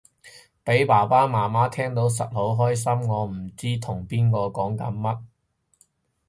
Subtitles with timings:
[0.63, 5.21] 俾爸爸媽媽聽到實好擔心我唔知同邊個講緊乜